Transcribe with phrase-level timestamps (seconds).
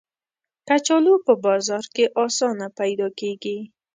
[0.67, 3.57] کچالو په بازار کې آسانه پیدا کېږي